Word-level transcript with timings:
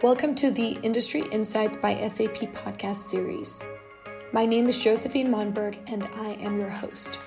Welcome 0.00 0.36
to 0.36 0.52
the 0.52 0.78
Industry 0.84 1.24
Insights 1.32 1.74
by 1.74 2.06
SAP 2.06 2.52
podcast 2.54 2.98
series. 2.98 3.64
My 4.30 4.46
name 4.46 4.68
is 4.68 4.80
Josephine 4.80 5.28
Monberg, 5.28 5.76
and 5.92 6.04
I 6.14 6.34
am 6.34 6.56
your 6.56 6.70
host. 6.70 7.18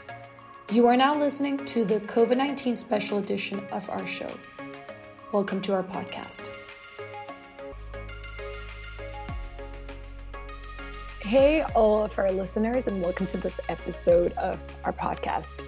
You 0.72 0.88
are 0.88 0.96
now 0.96 1.20
listening 1.20 1.66
to 1.66 1.84
the 1.84 2.00
COVID 2.00 2.38
19 2.38 2.78
special 2.78 3.18
edition 3.18 3.68
of 3.74 3.90
our 3.90 4.08
show. 4.08 4.34
Welcome 5.34 5.62
to 5.64 5.74
our 5.74 5.84
podcast. 5.84 6.48
Hey, 11.20 11.64
all 11.76 12.06
of 12.06 12.18
our 12.18 12.32
listeners, 12.32 12.88
and 12.88 13.02
welcome 13.02 13.28
to 13.28 13.38
this 13.38 13.60
episode 13.68 14.32
of 14.34 14.66
our 14.86 14.94
podcast. 14.94 15.66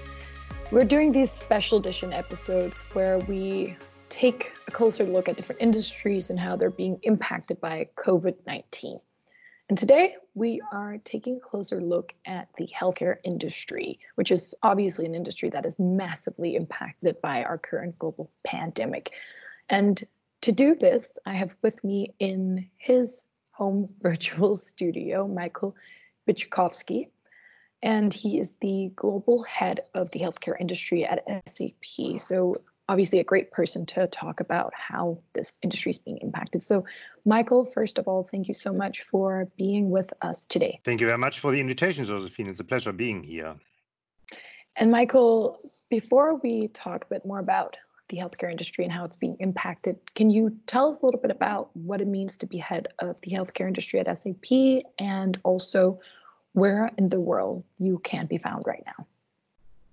We're 0.71 0.85
doing 0.85 1.11
these 1.11 1.31
special 1.31 1.79
edition 1.79 2.13
episodes 2.13 2.85
where 2.93 3.19
we 3.19 3.75
take 4.13 4.51
a 4.67 4.71
closer 4.71 5.05
look 5.05 5.27
at 5.27 5.35
different 5.35 5.59
industries 5.59 6.29
and 6.29 6.39
how 6.39 6.55
they're 6.55 6.69
being 6.69 6.99
impacted 7.01 7.59
by 7.59 7.89
COVID 7.95 8.35
19. 8.45 8.99
And 9.69 9.77
today 9.77 10.13
we 10.35 10.61
are 10.71 10.99
taking 11.03 11.37
a 11.37 11.39
closer 11.39 11.81
look 11.81 12.13
at 12.23 12.47
the 12.55 12.67
healthcare 12.67 13.15
industry, 13.23 13.99
which 14.13 14.29
is 14.29 14.53
obviously 14.61 15.07
an 15.07 15.15
industry 15.15 15.49
that 15.49 15.65
is 15.65 15.79
massively 15.79 16.55
impacted 16.55 17.21
by 17.21 17.43
our 17.43 17.57
current 17.57 17.97
global 17.97 18.29
pandemic. 18.45 19.09
And 19.67 20.01
to 20.41 20.51
do 20.51 20.75
this, 20.75 21.17
I 21.25 21.33
have 21.33 21.55
with 21.63 21.83
me 21.83 22.13
in 22.19 22.69
his 22.77 23.23
home 23.51 23.89
virtual 24.01 24.55
studio 24.55 25.27
Michael 25.27 25.75
Byczkowski. 26.29 27.07
And 27.81 28.13
he 28.13 28.39
is 28.39 28.53
the 28.61 28.91
global 28.95 29.41
head 29.41 29.79
of 29.95 30.11
the 30.11 30.19
healthcare 30.19 30.55
industry 30.59 31.03
at 31.03 31.23
SAP. 31.49 32.19
So 32.19 32.53
obviously 32.93 33.19
a 33.19 33.23
great 33.23 33.49
person 33.51 33.87
to 33.87 34.05
talk 34.05 34.39
about 34.39 34.71
how 34.75 35.17
this 35.33 35.57
industry 35.63 35.89
is 35.89 35.97
being 35.97 36.19
impacted. 36.19 36.61
So, 36.61 36.85
Michael, 37.25 37.65
first 37.65 37.97
of 37.97 38.07
all, 38.07 38.21
thank 38.21 38.47
you 38.47 38.53
so 38.53 38.71
much 38.71 39.01
for 39.01 39.47
being 39.57 39.89
with 39.89 40.13
us 40.21 40.45
today. 40.45 40.79
Thank 40.85 41.01
you 41.01 41.07
very 41.07 41.17
much 41.17 41.39
for 41.39 41.51
the 41.51 41.59
invitation, 41.59 42.05
Josephine. 42.05 42.49
It's 42.49 42.59
a 42.59 42.63
pleasure 42.63 42.91
being 42.91 43.23
here. 43.23 43.55
And, 44.75 44.91
Michael, 44.91 45.59
before 45.89 46.35
we 46.35 46.67
talk 46.67 47.05
a 47.05 47.07
bit 47.07 47.25
more 47.25 47.39
about 47.39 47.77
the 48.09 48.17
healthcare 48.17 48.51
industry 48.51 48.83
and 48.83 48.93
how 48.93 49.05
it's 49.05 49.15
being 49.15 49.37
impacted, 49.39 49.97
can 50.13 50.29
you 50.29 50.55
tell 50.67 50.89
us 50.89 51.01
a 51.01 51.05
little 51.07 51.19
bit 51.19 51.31
about 51.31 51.75
what 51.75 51.99
it 51.99 52.07
means 52.07 52.37
to 52.37 52.45
be 52.45 52.59
head 52.59 52.89
of 52.99 53.19
the 53.21 53.31
healthcare 53.31 53.67
industry 53.67 53.99
at 54.01 54.17
SAP 54.19 54.83
and 54.99 55.39
also 55.43 55.99
where 56.51 56.91
in 56.99 57.09
the 57.09 57.19
world 57.19 57.63
you 57.79 57.97
can 58.03 58.27
be 58.27 58.37
found 58.37 58.61
right 58.67 58.83
now? 58.85 59.07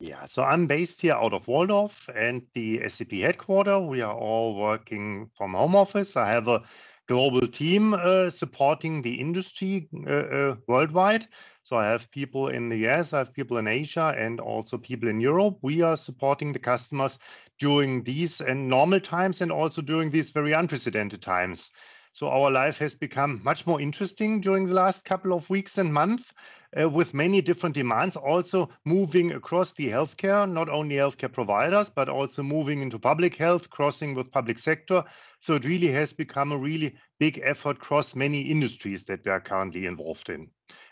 Yeah, 0.03 0.25
so 0.25 0.43
I'm 0.43 0.67
based 0.67 1.03
here 1.03 1.13
out 1.13 1.35
of 1.35 1.45
Walldorf 1.45 2.09
and 2.17 2.47
the 2.55 2.89
SAP 2.89 3.13
headquarters. 3.13 3.83
We 3.87 4.01
are 4.01 4.15
all 4.17 4.59
working 4.59 5.31
from 5.37 5.53
home 5.53 5.77
office. 5.77 6.17
I 6.17 6.31
have 6.31 6.49
a 6.49 6.63
global 7.07 7.47
team 7.47 7.93
uh, 7.93 8.31
supporting 8.31 9.03
the 9.03 9.21
industry 9.21 9.91
uh, 10.07 10.11
uh, 10.11 10.57
worldwide. 10.67 11.27
So 11.65 11.77
I 11.77 11.85
have 11.89 12.11
people 12.13 12.49
in 12.49 12.71
the 12.71 12.89
US, 12.89 13.13
I 13.13 13.19
have 13.19 13.35
people 13.35 13.59
in 13.59 13.67
Asia, 13.67 14.15
and 14.17 14.41
also 14.41 14.79
people 14.79 15.11
in 15.11 15.21
Europe. 15.21 15.59
We 15.61 15.83
are 15.83 15.99
supporting 15.99 16.55
the 16.55 16.59
customers 16.59 17.19
during 17.59 18.03
these 18.03 18.41
and 18.41 18.71
normal 18.71 19.01
times 19.01 19.43
and 19.43 19.53
also 19.53 19.83
during 19.83 20.11
these 20.11 20.31
very 20.31 20.53
unprecedented 20.53 21.21
times. 21.21 21.71
So 22.15 22.31
our 22.31 22.51
life 22.51 22.79
has 22.79 22.95
become 22.95 23.43
much 23.45 23.67
more 23.67 23.83
interesting 23.83 24.41
during 24.41 24.67
the 24.67 24.75
last 24.75 25.05
couple 25.05 25.35
of 25.35 25.49
weeks 25.51 25.77
and 25.77 25.93
months 25.93 26.33
uh, 26.79 26.89
with 26.89 27.15
many 27.15 27.41
different 27.41 27.75
demands, 27.75 28.17
also 28.17 28.69
moving 28.85 29.33
across 29.33 29.73
the 29.73 29.89
healthcare, 29.89 30.51
not 30.51 30.69
only 30.69 30.97
healthcare 30.97 31.33
providers, 31.33 31.91
but 31.91 32.09
also 32.09 32.43
moving 32.43 32.81
into 32.81 32.99
public 32.99 33.37
health, 33.37 33.71
crossing 33.71 34.15
with 34.15 34.31
public 34.31 34.59
sector. 34.59 35.03
So 35.41 35.55
it 35.55 35.65
really 35.65 35.89
has 35.89 36.13
become 36.13 36.53
a 36.53 36.59
really 36.59 36.95
big 37.19 37.41
effort 37.45 37.77
across 37.77 38.15
many 38.15 38.43
industries 38.43 39.05
that 39.05 39.25
we 39.25 39.31
are 39.31 39.41
currently 39.41 39.87
involved 39.87 40.31
in. 40.31 40.49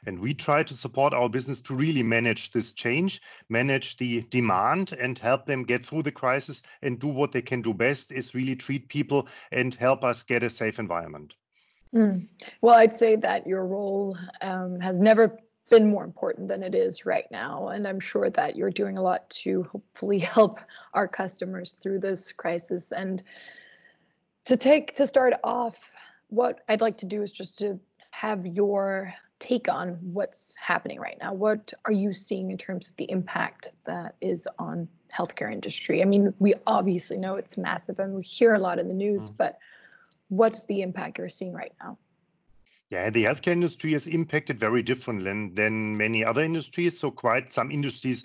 And 0.06 0.18
we 0.18 0.34
try 0.34 0.62
to 0.62 0.75
support 0.75 1.12
our 1.12 1.28
business 1.28 1.60
to 1.62 1.75
really 1.75 2.03
manage 2.03 2.50
this 2.50 2.72
change, 2.72 3.20
manage 3.48 3.97
the 3.97 4.22
demand, 4.30 4.92
and 4.92 5.19
help 5.19 5.47
them 5.47 5.64
get 5.64 5.86
through 5.86 6.03
the 6.03 6.12
crisis 6.12 6.62
and 6.82 6.98
do 6.98 7.08
what 7.08 7.32
they 7.32 7.42
can 7.42 7.62
do 7.62 7.72
best 7.72 8.10
is 8.10 8.34
really 8.34 8.56
treat 8.56 8.88
people 8.88 9.28
and 9.53 9.74
help 9.74 10.03
us 10.03 10.22
get 10.22 10.42
a 10.42 10.50
safe 10.50 10.78
environment. 10.78 11.34
Mm. 11.94 12.28
Well, 12.60 12.74
I'd 12.74 12.94
say 12.94 13.16
that 13.16 13.47
your 13.47 13.66
role 13.66 14.16
um, 14.42 14.78
has 14.80 15.00
never 15.00 15.38
been 15.68 15.90
more 15.90 16.04
important 16.04 16.48
than 16.48 16.62
it 16.62 16.74
is 16.74 17.06
right 17.06 17.30
now. 17.30 17.68
And 17.68 17.86
I'm 17.86 18.00
sure 18.00 18.30
that 18.30 18.56
you're 18.56 18.70
doing 18.70 18.98
a 18.98 19.02
lot 19.02 19.28
to 19.30 19.62
hopefully 19.64 20.18
help 20.36 20.58
our 20.94 21.08
customers 21.08 21.72
through 21.80 22.00
this 22.00 22.32
crisis. 22.32 22.92
And 22.92 23.22
to 24.46 24.56
take 24.56 24.94
to 24.94 25.06
start 25.06 25.34
off, 25.44 25.92
what 26.28 26.60
I'd 26.68 26.80
like 26.80 26.98
to 26.98 27.06
do 27.06 27.22
is 27.22 27.32
just 27.32 27.58
to 27.58 27.78
have 28.10 28.46
your 28.46 29.14
take 29.38 29.68
on 29.68 29.98
what's 30.12 30.56
happening 30.56 30.98
right 30.98 31.16
now. 31.20 31.32
What 31.32 31.72
are 31.84 31.92
you 31.92 32.12
seeing 32.12 32.50
in 32.50 32.58
terms 32.58 32.88
of 32.88 32.96
the 32.96 33.10
impact 33.10 33.72
that 33.84 34.16
is 34.20 34.48
on 34.58 34.88
healthcare 35.16 35.52
industry? 35.52 36.02
I 36.02 36.06
mean, 36.06 36.34
we 36.38 36.54
obviously 36.66 37.16
know 37.18 37.36
it's 37.36 37.56
massive 37.56 37.98
and 37.98 38.14
we 38.14 38.22
hear 38.22 38.54
a 38.54 38.58
lot 38.58 38.78
in 38.78 38.88
the 38.88 38.94
news, 38.94 39.30
mm. 39.30 39.36
but 39.36 39.58
what's 40.28 40.64
the 40.64 40.82
impact 40.82 41.18
you're 41.18 41.28
seeing 41.28 41.52
right 41.52 41.72
now? 41.80 41.98
Yeah, 42.91 43.10
the 43.10 43.25
healthcare 43.25 43.53
industry 43.53 43.94
is 43.94 44.06
impacted 44.06 44.59
very 44.59 44.82
differently 44.82 45.25
than, 45.25 45.54
than 45.54 45.97
many 45.97 46.25
other 46.25 46.43
industries. 46.43 46.99
So 46.99 47.10
quite 47.10 47.53
some 47.53 47.71
industries 47.71 48.25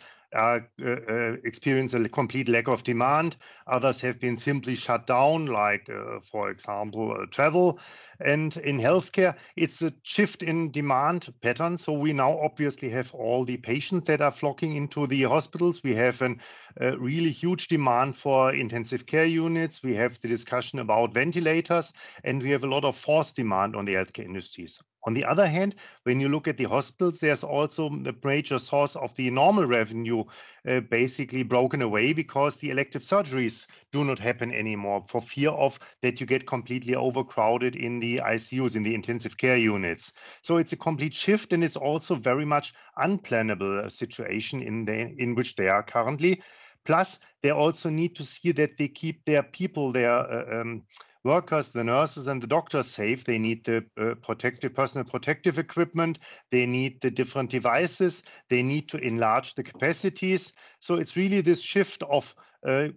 experience 1.43 1.93
a 1.93 2.09
complete 2.09 2.49
lack 2.49 2.67
of 2.67 2.83
demand. 2.83 3.37
Others 3.67 4.01
have 4.01 4.19
been 4.19 4.37
simply 4.37 4.75
shut 4.75 5.07
down, 5.07 5.45
like, 5.45 5.89
uh, 5.89 6.19
for 6.31 6.49
example, 6.49 7.11
uh, 7.11 7.25
travel. 7.31 7.79
And 8.19 8.55
in 8.57 8.79
healthcare, 8.79 9.35
it's 9.55 9.81
a 9.81 9.93
shift 10.03 10.43
in 10.43 10.71
demand 10.71 11.33
pattern. 11.41 11.77
So 11.77 11.93
we 11.93 12.13
now 12.13 12.39
obviously 12.39 12.89
have 12.89 13.13
all 13.13 13.45
the 13.45 13.57
patients 13.57 14.07
that 14.07 14.21
are 14.21 14.31
flocking 14.31 14.75
into 14.75 15.07
the 15.07 15.23
hospitals. 15.23 15.83
We 15.83 15.95
have 15.95 16.21
a 16.21 16.97
really 16.97 17.31
huge 17.31 17.67
demand 17.67 18.17
for 18.17 18.53
intensive 18.53 19.05
care 19.05 19.25
units. 19.25 19.83
We 19.83 19.95
have 19.95 20.19
the 20.21 20.27
discussion 20.27 20.79
about 20.79 21.13
ventilators, 21.13 21.91
and 22.23 22.41
we 22.41 22.49
have 22.51 22.63
a 22.63 22.67
lot 22.67 22.83
of 22.83 22.97
forced 22.97 23.35
demand 23.35 23.75
on 23.75 23.85
the 23.85 23.95
healthcare 23.95 24.25
industries. 24.25 24.79
On 25.05 25.13
the 25.13 25.25
other 25.25 25.47
hand, 25.47 25.75
when 26.03 26.19
you 26.19 26.29
look 26.29 26.47
at 26.47 26.57
the 26.57 26.63
hospitals, 26.63 27.19
there's 27.19 27.43
also 27.43 27.89
the 27.89 28.15
major 28.23 28.57
source 28.57 28.95
of 28.95 29.13
the 29.15 29.29
normal 29.29 29.65
revenue 29.65 30.23
uh, 30.67 30.79
basically 30.79 31.43
broken 31.43 31.81
away 31.81 32.13
because 32.13 32.55
the 32.55 32.69
elective 32.69 33.03
surgeries 33.03 33.65
do 33.91 34.05
not 34.05 34.17
happen 34.17 34.53
anymore 34.53 35.03
for 35.09 35.21
fear 35.21 35.49
of 35.49 35.77
that 36.01 36.21
you 36.21 36.25
get 36.25 36.47
completely 36.47 36.95
overcrowded 36.95 37.75
in 37.75 37.99
the 37.99 38.21
ICUs, 38.23 38.75
in 38.75 38.83
the 38.83 38.95
intensive 38.95 39.37
care 39.37 39.57
units. 39.57 40.13
So 40.41 40.57
it's 40.57 40.73
a 40.73 40.77
complete 40.77 41.13
shift 41.13 41.51
and 41.51 41.63
it's 41.63 41.75
also 41.75 42.15
very 42.15 42.45
much 42.45 42.73
unplannable 42.97 43.91
situation 43.91 44.63
in 44.63 44.85
the 44.85 45.13
in 45.17 45.35
which 45.35 45.55
they 45.55 45.67
are 45.67 45.83
currently. 45.83 46.41
Plus, 46.85 47.19
they 47.41 47.51
also 47.51 47.89
need 47.89 48.15
to 48.15 48.25
see 48.25 48.51
that 48.53 48.77
they 48.77 48.87
keep 48.87 49.23
their 49.25 49.43
people, 49.43 49.91
their 49.91 50.11
uh, 50.11 50.61
um, 50.61 50.83
workers, 51.23 51.69
the 51.69 51.83
nurses 51.83 52.27
and 52.27 52.41
the 52.41 52.47
doctors 52.47 52.87
safe. 52.87 53.23
They 53.23 53.37
need 53.37 53.63
the 53.63 53.85
uh, 53.99 54.15
protective 54.15 54.73
personal 54.73 55.05
protective 55.05 55.59
equipment. 55.59 56.19
They 56.51 56.65
need 56.65 57.01
the 57.01 57.11
different 57.11 57.49
devices. 57.49 58.23
They 58.49 58.61
need 58.61 58.89
to 58.89 58.97
enlarge 58.97 59.55
the 59.55 59.63
capacities. 59.63 60.53
So 60.79 60.95
it's 60.95 61.15
really 61.15 61.41
this 61.41 61.61
shift 61.61 62.03
of 62.03 62.33
uh, 62.67 62.89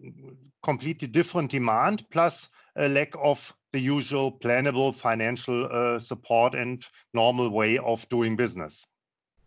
completely 0.63 1.09
different 1.09 1.51
demand 1.51 2.05
plus 2.11 2.49
a 2.77 2.89
lack 2.89 3.13
of 3.21 3.53
the 3.73 3.81
usual 3.81 4.33
plannable 4.33 4.95
financial 4.95 5.69
uh, 5.71 5.99
support 5.99 6.55
and 6.55 6.85
normal 7.15 7.51
way 7.51 7.79
of 7.79 8.09
doing 8.09 8.37
business. 8.37 8.87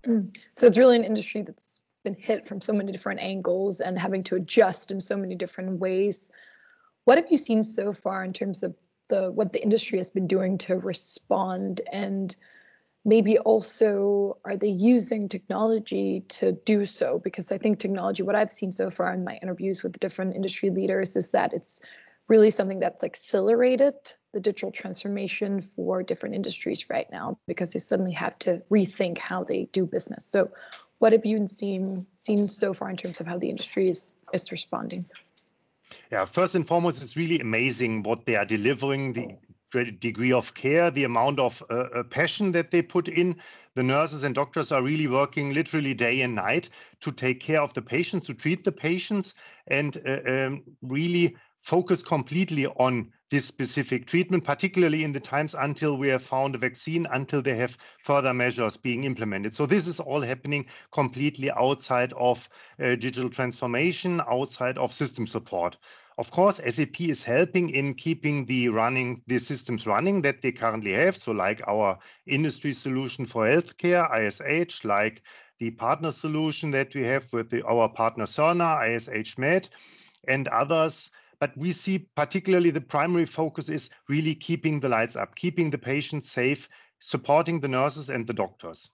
Mm. 0.05 0.33
So 0.53 0.67
it's 0.67 0.77
really 0.77 0.95
an 0.95 1.03
industry 1.03 1.41
that's 1.41 1.81
been 2.03 2.15
hit 2.15 2.47
from 2.47 2.61
so 2.61 2.73
many 2.73 2.91
different 2.91 3.19
angles 3.19 3.81
and 3.81 3.99
having 3.99 4.23
to 4.23 4.35
adjust 4.35 4.91
in 4.91 4.99
so 4.99 5.17
many 5.17 5.35
different 5.35 5.79
ways 5.79 6.31
what 7.09 7.17
have 7.17 7.31
you 7.31 7.37
seen 7.37 7.63
so 7.63 7.91
far 7.91 8.23
in 8.23 8.33
terms 8.33 8.61
of 8.61 8.77
the 9.07 9.31
what 9.31 9.51
the 9.51 9.63
industry 9.63 9.97
has 9.97 10.11
been 10.11 10.27
doing 10.27 10.59
to 10.59 10.77
respond? 10.77 11.81
And 11.91 12.35
maybe 13.03 13.39
also 13.39 14.37
are 14.45 14.55
they 14.55 14.67
using 14.67 15.27
technology 15.27 16.23
to 16.37 16.51
do 16.51 16.85
so? 16.85 17.17
Because 17.17 17.51
i 17.51 17.57
think 17.57 17.79
technology 17.79 18.21
what 18.21 18.35
i've 18.35 18.51
seen 18.51 18.71
so 18.71 18.91
far 18.91 19.11
in 19.11 19.23
my 19.23 19.39
interviews 19.41 19.81
with 19.81 19.99
different 19.99 20.35
industry 20.35 20.69
leaders 20.69 21.15
is 21.15 21.31
that 21.31 21.51
it's 21.51 21.81
really 22.27 22.51
something 22.51 22.79
that's 22.79 23.03
accelerated 23.03 23.95
the 24.33 24.39
digital 24.39 24.71
transformation 24.71 25.61
for 25.61 26.03
different 26.03 26.35
industries 26.35 26.91
right 26.91 27.11
now 27.11 27.39
because 27.47 27.73
they 27.73 27.79
suddenly 27.79 28.11
have 28.11 28.37
to 28.37 28.61
rethink 28.69 29.17
how 29.17 29.43
they 29.43 29.67
do 29.73 29.83
business. 29.83 30.25
So 30.25 30.51
what 30.99 31.11
have 31.13 31.25
you 31.25 31.47
seen 31.47 32.05
seen 32.17 32.47
so 32.47 32.71
far 32.71 32.87
in 32.91 32.97
terms 32.97 33.19
of 33.19 33.25
how 33.25 33.39
the 33.39 33.49
industry 33.49 33.89
is 33.89 34.13
is 34.31 34.51
responding 34.51 35.05
yeah, 36.11 36.25
first 36.25 36.55
and 36.55 36.67
foremost, 36.67 37.01
it's 37.01 37.15
really 37.15 37.39
amazing 37.39 38.03
what 38.03 38.25
they 38.25 38.35
are 38.35 38.45
delivering, 38.45 39.13
the 39.71 39.91
degree 39.91 40.31
of 40.31 40.53
care, 40.55 40.89
the 40.89 41.03
amount 41.03 41.39
of 41.39 41.61
uh, 41.69 41.73
uh, 41.93 42.03
passion 42.03 42.51
that 42.53 42.71
they 42.71 42.81
put 42.81 43.07
in. 43.07 43.35
The 43.75 43.83
nurses 43.83 44.23
and 44.23 44.33
doctors 44.33 44.71
are 44.71 44.81
really 44.81 45.07
working 45.07 45.53
literally 45.53 45.93
day 45.93 46.21
and 46.21 46.33
night 46.33 46.69
to 47.01 47.11
take 47.11 47.39
care 47.39 47.61
of 47.61 47.73
the 47.75 47.81
patients, 47.81 48.25
to 48.25 48.33
treat 48.33 48.63
the 48.63 48.71
patients, 48.71 49.35
and 49.67 50.01
uh, 50.07 50.19
um, 50.25 50.63
really 50.81 51.35
focus 51.61 52.01
completely 52.01 52.65
on 52.65 53.11
this 53.29 53.45
specific 53.45 54.07
treatment, 54.07 54.43
particularly 54.43 55.03
in 55.03 55.13
the 55.13 55.19
times 55.19 55.55
until 55.57 55.97
we 55.97 56.07
have 56.07 56.23
found 56.23 56.55
a 56.55 56.57
vaccine, 56.57 57.07
until 57.11 57.41
they 57.41 57.55
have 57.55 57.77
further 58.03 58.33
measures 58.33 58.77
being 58.77 59.03
implemented. 59.03 59.53
So 59.53 59.65
this 59.65 59.87
is 59.87 59.99
all 59.99 60.21
happening 60.21 60.65
completely 60.91 61.51
outside 61.51 62.13
of 62.13 62.49
uh, 62.79 62.95
digital 62.95 63.29
transformation, 63.29 64.21
outside 64.29 64.77
of 64.77 64.93
system 64.93 65.27
support. 65.27 65.77
Of 66.17 66.31
course, 66.31 66.59
SAP 66.69 66.99
is 66.99 67.23
helping 67.23 67.69
in 67.69 67.93
keeping 67.93 68.43
the 68.43 68.67
running 68.67 69.21
the 69.27 69.39
systems 69.39 69.87
running 69.87 70.21
that 70.23 70.41
they 70.41 70.51
currently 70.51 70.91
have. 70.91 71.15
So, 71.15 71.31
like 71.31 71.61
our 71.65 71.97
industry 72.27 72.73
solution 72.73 73.25
for 73.25 73.47
healthcare, 73.47 74.03
ISH, 74.11 74.83
like 74.83 75.21
the 75.59 75.71
partner 75.71 76.11
solution 76.11 76.71
that 76.71 76.93
we 76.93 77.05
have 77.05 77.31
with 77.31 77.49
the, 77.49 77.63
our 77.65 77.87
partner 77.87 78.25
Cerner, 78.25 78.97
ISH 78.97 79.37
Med, 79.37 79.69
and 80.27 80.49
others 80.49 81.09
but 81.39 81.55
we 81.57 81.71
see 81.71 81.99
particularly 82.15 82.69
the 82.69 82.81
primary 82.81 83.25
focus 83.25 83.69
is 83.69 83.89
really 84.07 84.35
keeping 84.35 84.79
the 84.79 84.89
lights 84.89 85.15
up, 85.15 85.35
keeping 85.35 85.69
the 85.69 85.77
patients 85.77 86.31
safe, 86.31 86.69
supporting 86.99 87.59
the 87.59 87.67
nurses 87.67 88.09
and 88.09 88.27
the 88.27 88.33
doctors. 88.33 88.91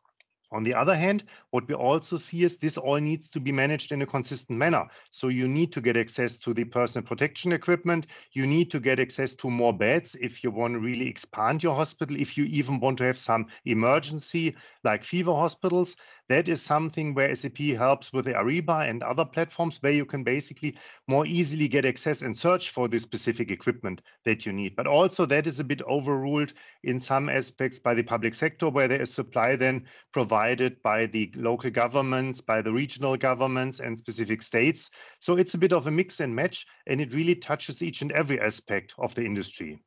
On 0.51 0.63
the 0.63 0.75
other 0.75 0.95
hand, 0.95 1.23
what 1.49 1.67
we 1.67 1.73
also 1.73 2.17
see 2.17 2.43
is 2.43 2.57
this 2.57 2.77
all 2.77 2.97
needs 2.97 3.27
to 3.29 3.39
be 3.39 3.51
managed 3.51 3.91
in 3.91 4.03
a 4.03 4.05
consistent 4.05 4.57
manner. 4.57 4.85
So 5.09 5.27
you 5.27 5.47
need 5.47 5.73
to 5.73 5.81
get 5.81 5.97
access 5.97 6.37
to 6.37 6.53
the 6.53 6.63
personal 6.63 7.05
protection 7.05 7.51
equipment. 7.51 8.07
You 8.31 8.45
need 8.45 8.69
to 8.71 8.79
get 8.79 8.99
access 8.99 9.35
to 9.37 9.49
more 9.49 9.73
beds 9.73 10.15
if 10.21 10.43
you 10.43 10.51
want 10.51 10.75
to 10.75 10.79
really 10.79 11.09
expand 11.09 11.63
your 11.63 11.75
hospital, 11.75 12.15
if 12.15 12.37
you 12.37 12.45
even 12.45 12.79
want 12.79 12.99
to 12.99 13.05
have 13.05 13.17
some 13.17 13.47
emergency 13.65 14.55
like 14.83 15.03
fever 15.03 15.33
hospitals. 15.33 15.97
That 16.27 16.47
is 16.47 16.59
something 16.59 17.13
where 17.13 17.35
SAP 17.35 17.59
helps 17.77 18.11
with 18.11 18.25
the 18.25 18.33
Ariba 18.33 18.89
and 18.89 19.03
other 19.03 19.25
platforms 19.25 19.77
where 19.81 19.91
you 19.91 20.05
can 20.05 20.23
basically 20.23 20.75
more 21.07 21.23
easily 21.27 21.67
get 21.67 21.85
access 21.85 22.23
and 22.23 22.35
search 22.35 22.71
for 22.71 22.87
the 22.87 22.97
specific 22.97 23.51
equipment 23.51 24.01
that 24.23 24.43
you 24.43 24.51
need. 24.51 24.75
But 24.75 24.87
also 24.87 25.27
that 25.27 25.45
is 25.45 25.59
a 25.59 25.63
bit 25.63 25.83
overruled 25.83 26.53
in 26.83 26.99
some 26.99 27.29
aspects 27.29 27.77
by 27.77 27.93
the 27.93 28.01
public 28.01 28.33
sector 28.33 28.69
where 28.69 28.87
there 28.87 29.01
is 29.01 29.13
supply 29.13 29.55
then 29.55 29.85
provided 30.13 30.81
by 30.81 31.05
the 31.05 31.31
local 31.35 31.69
governments, 31.69 32.41
by 32.41 32.59
the 32.59 32.71
regional 32.71 33.17
governments 33.17 33.79
and 33.79 33.95
specific 33.95 34.41
states. 34.41 34.89
So 35.19 35.37
it's 35.37 35.53
a 35.53 35.59
bit 35.59 35.73
of 35.73 35.85
a 35.85 35.91
mix 35.91 36.21
and 36.21 36.35
match 36.35 36.65
and 36.87 36.99
it 37.01 37.13
really 37.13 37.35
touches 37.35 37.83
each 37.83 38.01
and 38.01 38.11
every 38.11 38.39
aspect 38.39 38.95
of 38.97 39.13
the 39.13 39.23
industry. 39.23 39.79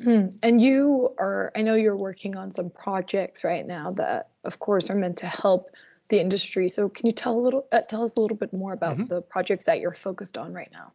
Hmm. 0.00 0.28
And 0.42 0.60
you 0.60 1.14
are, 1.18 1.52
I 1.54 1.62
know 1.62 1.74
you're 1.74 1.96
working 1.96 2.36
on 2.36 2.50
some 2.50 2.70
projects 2.70 3.44
right 3.44 3.66
now 3.66 3.92
that, 3.92 4.30
of 4.44 4.58
course, 4.58 4.90
are 4.90 4.94
meant 4.94 5.18
to 5.18 5.26
help 5.26 5.70
the 6.08 6.20
industry. 6.20 6.68
So, 6.68 6.88
can 6.88 7.06
you 7.06 7.12
tell 7.12 7.38
a 7.38 7.40
little, 7.40 7.66
uh, 7.72 7.82
tell 7.82 8.02
us 8.02 8.16
a 8.16 8.20
little 8.20 8.36
bit 8.36 8.52
more 8.52 8.72
about 8.72 8.96
mm-hmm. 8.96 9.06
the 9.06 9.20
projects 9.20 9.66
that 9.66 9.80
you're 9.80 9.92
focused 9.92 10.38
on 10.38 10.52
right 10.52 10.70
now? 10.72 10.92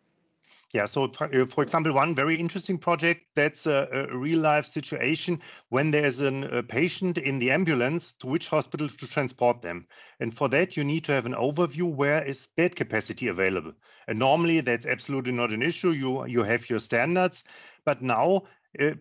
Yeah, 0.73 0.85
so 0.85 1.05
uh, 1.05 1.45
for 1.45 1.63
example, 1.63 1.94
one 1.94 2.13
very 2.13 2.35
interesting 2.35 2.77
project 2.77 3.21
that's 3.35 3.67
a, 3.67 3.88
a 4.11 4.17
real 4.17 4.39
life 4.39 4.65
situation 4.65 5.41
when 5.69 5.91
there's 5.91 6.19
an, 6.19 6.43
a 6.43 6.61
patient 6.61 7.17
in 7.17 7.39
the 7.39 7.51
ambulance 7.51 8.13
to 8.19 8.27
which 8.27 8.50
hospital 8.50 8.89
to 8.89 9.07
transport 9.07 9.61
them. 9.61 9.88
And 10.19 10.35
for 10.35 10.50
that, 10.50 10.75
you 10.75 10.83
need 10.83 11.05
to 11.05 11.13
have 11.13 11.25
an 11.25 11.35
overview 11.35 11.83
where 11.83 12.21
is 12.21 12.47
bed 12.57 12.75
capacity 12.75 13.29
available. 13.29 13.73
And 14.09 14.19
normally, 14.19 14.59
that's 14.59 14.85
absolutely 14.85 15.31
not 15.31 15.53
an 15.53 15.61
issue. 15.61 15.91
You, 15.91 16.25
you 16.25 16.43
have 16.43 16.69
your 16.69 16.79
standards. 16.79 17.45
But 17.85 18.01
now 18.01 18.35
uh, 18.35 18.41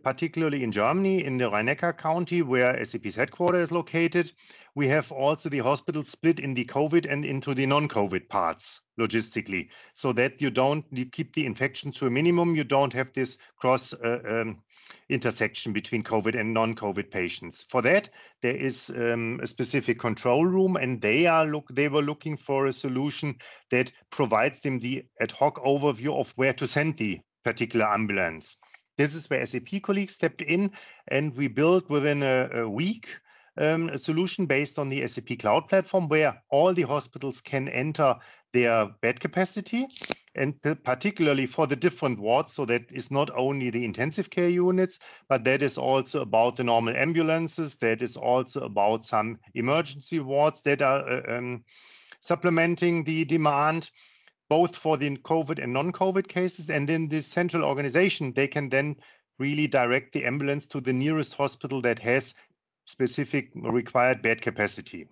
particularly 0.03 0.63
in 0.63 0.73
Germany, 0.73 1.25
in 1.25 1.39
the 1.39 1.51
Rhein-Neckar 1.51 1.99
County, 1.99 2.43
where 2.43 2.85
SAP's 2.85 3.15
headquarters 3.15 3.69
is 3.69 3.73
located. 3.73 4.33
We 4.75 4.89
have 4.89 5.11
also 5.11 5.49
the 5.49 5.61
hospital 5.61 6.03
split 6.03 6.39
in 6.39 6.55
the 6.55 6.65
COVID 6.65 7.11
and 7.11 7.25
into 7.25 7.55
the 7.55 7.67
non-COVID 7.67 8.29
parts 8.29 8.81
logistically, 9.01 9.69
so 9.95 10.13
that 10.13 10.41
you 10.41 10.51
don't 10.51 10.85
you 10.91 11.07
keep 11.07 11.35
the 11.35 11.47
infection 11.47 11.93
to 11.93 12.07
a 12.07 12.11
minimum. 12.11 12.57
You 12.57 12.65
don't 12.65 12.93
have 12.93 13.13
this 13.13 13.39
cross 13.57 13.93
uh, 13.93 14.21
um, 14.29 14.63
intersection 15.09 15.73
between 15.73 16.03
COVID 16.03 16.39
and 16.39 16.53
non-COVID 16.53 17.11
patients. 17.11 17.65
For 17.69 17.83
that, 17.83 18.11
there 18.43 18.57
is 18.57 18.91
um, 18.91 19.41
a 19.43 19.47
specific 19.47 19.99
control 19.99 20.45
room, 20.45 20.77
and 20.77 21.01
they 21.01 21.27
are 21.27 21.47
look 21.47 21.69
they 21.73 21.89
were 21.89 22.03
looking 22.03 22.37
for 22.37 22.67
a 22.67 22.73
solution 22.73 23.37
that 23.71 23.93
provides 24.11 24.61
them 24.61 24.79
the 24.79 25.05
ad 25.21 25.33
hoc 25.33 25.57
overview 25.65 26.19
of 26.19 26.31
where 26.37 26.55
to 26.55 26.67
send 26.67 26.97
the 26.97 27.21
particular 27.45 27.87
ambulance. 27.87 28.59
This 28.97 29.15
is 29.15 29.29
where 29.29 29.45
SAP 29.45 29.83
colleagues 29.83 30.15
stepped 30.15 30.43
in, 30.43 30.73
and 31.09 31.37
we 31.37 31.49
built 31.49 31.89
within 31.91 32.23
a, 32.23 32.49
a 32.53 32.69
week 32.69 33.09
um, 33.59 33.89
a 33.89 33.99
solution 33.99 34.47
based 34.47 34.79
on 34.79 34.89
the 34.89 35.07
SAP 35.07 35.39
Cloud 35.39 35.69
platform 35.69 36.09
where 36.09 36.43
all 36.51 36.75
the 36.75 36.83
hospitals 36.83 37.41
can 37.41 37.69
enter 37.69 38.17
their 38.53 38.87
bed 39.01 39.21
capacity 39.21 39.89
and 40.35 40.61
particularly 40.85 41.47
for 41.47 41.67
the 41.67 41.77
different 41.77 42.19
wards. 42.19 42.53
So 42.53 42.67
that 42.67 42.83
is 42.93 43.11
not 43.11 43.31
only 43.35 43.71
the 43.71 43.85
intensive 43.85 44.29
care 44.29 44.51
units, 44.51 44.99
but 45.29 45.45
that 45.45 45.63
is 45.63 45.79
also 45.79 46.21
about 46.21 46.57
the 46.57 46.65
normal 46.65 46.95
ambulances. 46.95 47.77
That 47.77 48.03
is 48.03 48.17
also 48.19 48.61
about 48.61 49.05
some 49.05 49.39
emergency 49.55 50.21
wards 50.21 50.61
that 50.63 50.83
are 50.83 51.09
uh, 51.09 51.39
um, 51.39 51.65
supplementing 52.21 53.05
the 53.05 53.25
demand 53.25 53.91
both 54.49 54.77
for 54.77 54.97
the 54.97 55.17
COVID 55.19 55.63
and 55.63 55.73
non-COVID 55.73 56.29
cases. 56.29 56.71
And 56.71 56.89
in 56.89 57.09
this 57.09 57.27
central 57.27 57.65
organization, 57.65 58.33
they 58.33 58.47
can 58.47 58.69
then 58.69 58.97
really 59.39 59.67
direct 59.67 60.13
the 60.13 60.25
ambulance 60.25 60.67
to 60.69 60.81
the 60.81 60.93
nearest 60.93 61.35
hospital 61.35 61.81
that 61.83 61.99
has 61.99 62.35
specific 62.87 63.51
required 63.55 64.23
bed 64.23 64.41
capacity. 64.41 65.09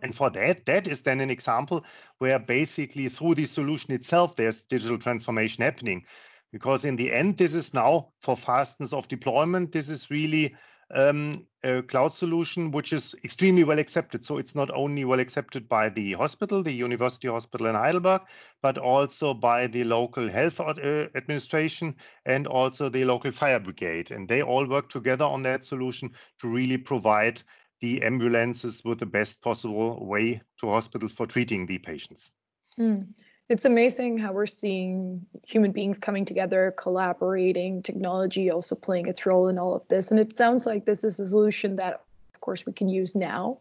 And 0.00 0.14
for 0.14 0.30
that, 0.30 0.66
that 0.66 0.88
is 0.88 1.02
then 1.02 1.20
an 1.20 1.30
example 1.30 1.84
where 2.18 2.38
basically 2.38 3.08
through 3.08 3.36
the 3.36 3.46
solution 3.46 3.92
itself, 3.92 4.36
there's 4.36 4.64
digital 4.64 4.98
transformation 4.98 5.62
happening. 5.62 6.04
Because 6.50 6.84
in 6.84 6.96
the 6.96 7.12
end, 7.12 7.38
this 7.38 7.54
is 7.54 7.72
now 7.72 8.08
for 8.20 8.36
fastness 8.36 8.92
of 8.92 9.08
deployment, 9.08 9.72
this 9.72 9.88
is 9.88 10.10
really 10.10 10.54
um, 10.90 11.46
a 11.64 11.82
cloud 11.82 12.12
solution 12.12 12.70
which 12.70 12.92
is 12.92 13.14
extremely 13.24 13.64
well 13.64 13.78
accepted. 13.78 14.24
So 14.24 14.38
it's 14.38 14.54
not 14.54 14.70
only 14.70 15.04
well 15.04 15.20
accepted 15.20 15.68
by 15.68 15.88
the 15.88 16.12
hospital, 16.12 16.62
the 16.62 16.72
University 16.72 17.28
Hospital 17.28 17.66
in 17.66 17.74
Heidelberg, 17.74 18.22
but 18.62 18.78
also 18.78 19.34
by 19.34 19.66
the 19.66 19.84
local 19.84 20.28
health 20.28 20.60
uh, 20.60 20.74
administration 21.14 21.94
and 22.26 22.46
also 22.46 22.88
the 22.88 23.04
local 23.04 23.32
fire 23.32 23.60
brigade. 23.60 24.10
And 24.10 24.28
they 24.28 24.42
all 24.42 24.66
work 24.66 24.88
together 24.88 25.24
on 25.24 25.42
that 25.42 25.64
solution 25.64 26.10
to 26.40 26.48
really 26.48 26.78
provide 26.78 27.42
the 27.80 28.02
ambulances 28.02 28.82
with 28.84 28.98
the 28.98 29.06
best 29.06 29.42
possible 29.42 30.06
way 30.06 30.40
to 30.60 30.68
hospitals 30.68 31.12
for 31.12 31.26
treating 31.26 31.66
the 31.66 31.78
patients. 31.78 32.30
Mm 32.78 33.08
it's 33.48 33.64
amazing 33.64 34.18
how 34.18 34.32
we're 34.32 34.46
seeing 34.46 35.26
human 35.46 35.72
beings 35.72 35.98
coming 35.98 36.24
together, 36.24 36.74
collaborating, 36.76 37.82
technology 37.82 38.50
also 38.50 38.74
playing 38.74 39.06
its 39.06 39.26
role 39.26 39.48
in 39.48 39.58
all 39.58 39.74
of 39.74 39.86
this. 39.88 40.10
And 40.10 40.18
it 40.18 40.32
sounds 40.32 40.64
like 40.66 40.84
this 40.84 41.04
is 41.04 41.20
a 41.20 41.28
solution 41.28 41.76
that, 41.76 42.02
of 42.34 42.40
course, 42.40 42.64
we 42.64 42.72
can 42.72 42.88
use 42.88 43.14
now 43.14 43.58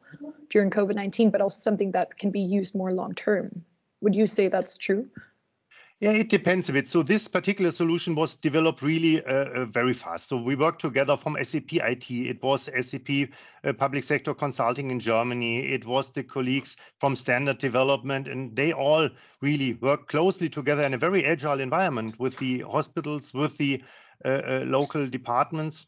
during 0.49 0.69
COVID 0.69 0.95
19, 0.95 1.29
but 1.29 1.41
also 1.41 1.59
something 1.59 1.91
that 1.91 2.17
can 2.17 2.31
be 2.31 2.39
used 2.39 2.75
more 2.75 2.93
long 2.93 3.13
term. 3.13 3.63
Would 4.01 4.15
you 4.15 4.27
say 4.27 4.47
that's 4.47 4.77
true? 4.77 5.07
Yeah, 6.01 6.13
it 6.13 6.29
depends 6.29 6.67
a 6.67 6.73
bit. 6.73 6.89
So 6.89 7.03
this 7.03 7.27
particular 7.27 7.69
solution 7.69 8.15
was 8.15 8.33
developed 8.33 8.81
really 8.81 9.23
uh, 9.23 9.45
uh, 9.45 9.65
very 9.65 9.93
fast. 9.93 10.29
So 10.29 10.37
we 10.37 10.55
worked 10.55 10.81
together 10.81 11.15
from 11.15 11.37
SAP 11.43 11.73
IT. 11.73 12.09
It 12.09 12.41
was 12.41 12.63
SAP 12.63 13.29
uh, 13.63 13.73
Public 13.73 14.03
Sector 14.03 14.33
Consulting 14.33 14.89
in 14.89 14.99
Germany. 14.99 15.59
It 15.59 15.85
was 15.85 16.09
the 16.09 16.23
colleagues 16.23 16.75
from 16.99 17.15
Standard 17.15 17.59
Development, 17.59 18.27
and 18.27 18.55
they 18.55 18.73
all 18.73 19.09
really 19.41 19.73
worked 19.73 20.09
closely 20.09 20.49
together 20.49 20.81
in 20.81 20.95
a 20.95 20.97
very 20.97 21.23
agile 21.23 21.59
environment 21.59 22.19
with 22.19 22.35
the 22.39 22.61
hospitals, 22.61 23.31
with 23.35 23.55
the 23.59 23.83
uh, 24.25 24.29
uh 24.29 24.63
local 24.65 25.05
departments. 25.05 25.85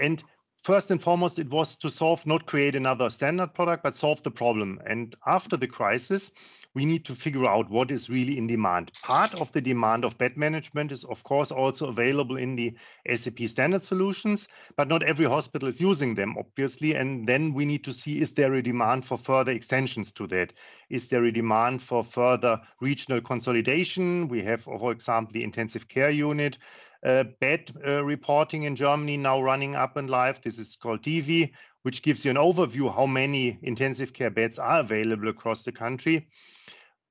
And 0.00 0.24
first 0.64 0.90
and 0.90 1.00
foremost, 1.00 1.38
it 1.38 1.48
was 1.48 1.76
to 1.76 1.88
solve, 1.88 2.26
not 2.26 2.46
create 2.46 2.74
another 2.74 3.10
standard 3.10 3.54
product, 3.54 3.84
but 3.84 3.94
solve 3.94 4.24
the 4.24 4.30
problem. 4.32 4.80
And 4.86 5.14
after 5.24 5.56
the 5.56 5.68
crisis, 5.68 6.32
we 6.74 6.84
need 6.84 7.04
to 7.04 7.14
figure 7.14 7.46
out 7.46 7.70
what 7.70 7.90
is 7.90 8.08
really 8.08 8.38
in 8.38 8.46
demand. 8.46 8.90
Part 9.02 9.34
of 9.34 9.52
the 9.52 9.60
demand 9.60 10.04
of 10.04 10.16
bed 10.16 10.36
management 10.36 10.90
is, 10.90 11.04
of 11.04 11.22
course, 11.24 11.50
also 11.50 11.88
available 11.88 12.36
in 12.36 12.56
the 12.56 12.74
SAP 13.14 13.40
standard 13.46 13.82
solutions, 13.82 14.48
but 14.76 14.88
not 14.88 15.02
every 15.02 15.26
hospital 15.26 15.68
is 15.68 15.80
using 15.80 16.14
them, 16.14 16.34
obviously. 16.38 16.94
And 16.94 17.26
then 17.26 17.52
we 17.52 17.64
need 17.64 17.84
to 17.84 17.92
see 17.92 18.20
is 18.20 18.32
there 18.32 18.54
a 18.54 18.62
demand 18.62 19.04
for 19.04 19.18
further 19.18 19.52
extensions 19.52 20.12
to 20.12 20.26
that? 20.28 20.54
Is 20.88 21.08
there 21.08 21.24
a 21.24 21.32
demand 21.32 21.82
for 21.82 22.02
further 22.02 22.60
regional 22.80 23.20
consolidation? 23.20 24.28
We 24.28 24.42
have, 24.44 24.62
for 24.62 24.92
example, 24.92 25.32
the 25.32 25.44
intensive 25.44 25.88
care 25.88 26.10
unit. 26.10 26.58
Uh, 27.04 27.24
bed 27.40 27.68
uh, 27.84 28.04
reporting 28.04 28.62
in 28.62 28.76
Germany 28.76 29.16
now 29.16 29.42
running 29.42 29.74
up 29.74 29.96
and 29.96 30.08
live. 30.08 30.40
This 30.40 30.56
is 30.56 30.76
called 30.76 31.02
DIVI, 31.02 31.52
which 31.82 32.02
gives 32.02 32.24
you 32.24 32.30
an 32.30 32.36
overview 32.36 32.94
how 32.94 33.06
many 33.06 33.58
intensive 33.62 34.12
care 34.12 34.30
beds 34.30 34.56
are 34.58 34.80
available 34.80 35.28
across 35.28 35.64
the 35.64 35.72
country. 35.72 36.28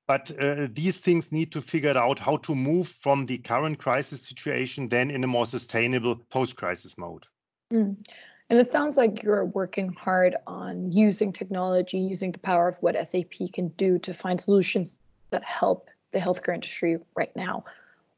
But 0.06 0.32
uh, 0.38 0.68
these 0.72 0.98
things 0.98 1.30
need 1.30 1.52
to 1.52 1.62
figure 1.62 1.96
out 1.96 2.18
how 2.18 2.38
to 2.38 2.54
move 2.54 2.88
from 2.88 3.26
the 3.26 3.38
current 3.38 3.78
crisis 3.78 4.22
situation 4.22 4.88
then 4.88 5.10
in 5.10 5.22
a 5.24 5.28
more 5.28 5.46
sustainable 5.46 6.16
post-crisis 6.16 6.98
mode. 6.98 7.26
Mm. 7.72 8.04
And 8.50 8.60
it 8.60 8.70
sounds 8.70 8.96
like 8.96 9.22
you're 9.22 9.44
working 9.44 9.92
hard 9.92 10.36
on 10.46 10.90
using 10.92 11.32
technology, 11.32 11.98
using 11.98 12.32
the 12.32 12.38
power 12.40 12.68
of 12.68 12.76
what 12.80 12.96
SAP 13.06 13.52
can 13.52 13.68
do 13.68 13.98
to 14.00 14.12
find 14.12 14.40
solutions 14.40 14.98
that 15.30 15.42
help 15.44 15.88
the 16.10 16.18
healthcare 16.18 16.54
industry 16.54 16.98
right 17.14 17.34
now. 17.34 17.64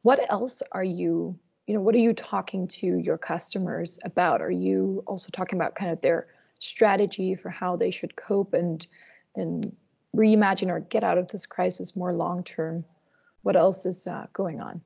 what 0.05 0.21
else 0.31 0.63
are 0.73 0.85
you 0.85 1.37
you 1.67 1.75
know 1.75 1.81
what 1.81 1.95
are 1.95 1.99
you 1.99 2.13
talking 2.13 2.69
to 2.69 2.99
your 2.99 3.19
customers 3.19 3.99
about 4.05 4.41
are 4.41 4.51
you 4.51 5.03
also 5.07 5.29
talking 5.33 5.59
about 5.59 5.75
kind 5.75 5.91
of 5.91 6.01
their 6.03 6.27
strategy 6.61 7.35
for 7.35 7.49
how 7.49 7.75
they 7.75 7.91
should 7.91 8.15
cope 8.15 8.55
and 8.55 8.87
and 9.35 9.75
reimagine 10.15 10.69
or 10.69 10.81
get 10.81 11.05
out 11.05 11.19
of 11.19 11.29
this 11.29 11.47
crisis 11.47 11.97
more 11.97 12.15
long 12.15 12.43
term 12.43 12.85
what 13.43 13.57
else 13.57 13.85
is 13.85 14.07
uh, 14.07 14.27
going 14.33 14.61
on 14.61 14.81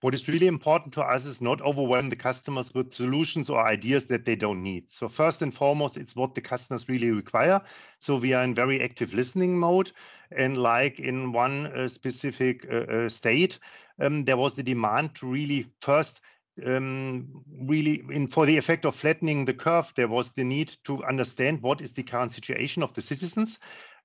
what 0.00 0.14
is 0.14 0.28
really 0.28 0.46
important 0.46 0.94
to 0.94 1.02
us 1.02 1.26
is 1.26 1.40
not 1.40 1.60
overwhelm 1.60 2.08
the 2.08 2.16
customers 2.16 2.74
with 2.74 2.94
solutions 2.94 3.50
or 3.50 3.60
ideas 3.62 4.06
that 4.06 4.24
they 4.24 4.34
don't 4.34 4.62
need. 4.62 4.90
So 4.90 5.08
first 5.08 5.42
and 5.42 5.52
foremost, 5.52 5.96
it's 5.98 6.16
what 6.16 6.34
the 6.34 6.40
customers 6.40 6.88
really 6.88 7.10
require. 7.10 7.60
So 7.98 8.16
we 8.16 8.32
are 8.32 8.42
in 8.42 8.54
very 8.54 8.82
active 8.82 9.12
listening 9.12 9.58
mode. 9.58 9.90
And 10.34 10.56
like 10.56 11.00
in 11.00 11.32
one 11.32 11.66
uh, 11.66 11.88
specific 11.88 12.66
uh, 12.70 12.76
uh, 12.76 13.08
state, 13.08 13.58
um, 14.00 14.24
there 14.24 14.38
was 14.38 14.54
the 14.54 14.62
demand 14.62 15.14
to 15.16 15.26
really 15.26 15.66
first 15.80 16.20
um, 16.66 17.42
really 17.62 18.02
in 18.10 18.26
for 18.26 18.44
the 18.44 18.56
effect 18.56 18.84
of 18.84 18.94
flattening 18.94 19.44
the 19.44 19.54
curve, 19.54 19.92
there 19.96 20.08
was 20.08 20.32
the 20.32 20.44
need 20.44 20.76
to 20.84 21.02
understand 21.04 21.62
what 21.62 21.80
is 21.80 21.92
the 21.92 22.02
current 22.02 22.32
situation 22.32 22.82
of 22.82 22.92
the 22.92 23.00
citizens 23.00 23.58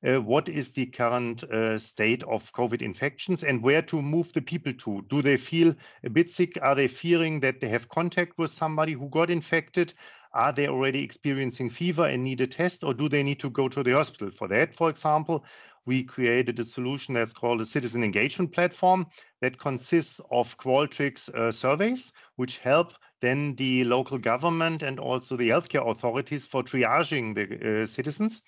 what 0.05 0.47
is 0.47 0.71
the 0.71 0.85
current 0.85 1.43
uh, 1.45 1.79
state 1.79 2.23
of 2.23 2.51
COVID 2.53 2.81
infections 2.81 3.43
and 3.43 3.63
where 3.63 3.81
to 3.83 4.01
move 4.01 4.31
the 4.33 4.41
people 4.41 4.73
to. 4.73 5.03
Do 5.09 5.21
they 5.21 5.37
feel 5.37 5.73
a 6.03 6.09
bit 6.09 6.31
sick? 6.31 6.57
Are 6.61 6.75
they 6.75 6.87
fearing 6.87 7.39
that 7.39 7.59
they 7.59 7.69
have 7.69 7.89
contact 7.89 8.37
with 8.37 8.51
somebody 8.51 8.93
who 8.93 9.09
got 9.09 9.29
infected? 9.29 9.93
Are 10.33 10.51
they 10.51 10.67
already 10.67 11.01
experiencing 11.01 11.69
fever 11.69 12.05
and 12.05 12.23
need 12.23 12.41
a 12.41 12.47
test, 12.47 12.83
or 12.83 12.93
do 12.93 13.09
they 13.09 13.23
need 13.23 13.39
to 13.39 13.49
go 13.49 13.67
to 13.69 13.81
the 13.81 13.93
hospital? 13.93 14.29
For 14.31 14.47
that, 14.49 14.75
for 14.75 14.89
example, 14.89 15.45
we 15.85 16.03
created 16.03 16.59
a 16.59 16.65
solution 16.65 17.13
that's 17.13 17.33
called 17.33 17.61
a 17.61 17.65
citizen 17.65 18.03
engagement 18.03 18.51
platform 18.51 19.07
that 19.41 19.57
consists 19.57 20.19
of 20.31 20.57
Qualtrics 20.57 21.29
uh, 21.29 21.51
surveys, 21.51 22.11
which 22.35 22.57
help 22.57 22.93
then 23.21 23.55
the 23.55 23.83
local 23.85 24.17
government 24.17 24.83
and 24.83 24.99
also 24.99 25.37
the 25.37 25.49
healthcare 25.49 25.89
authorities 25.89 26.45
for 26.45 26.63
triaging 26.63 27.33
the 27.33 27.83
uh, 27.83 27.85
citizens 27.85 28.43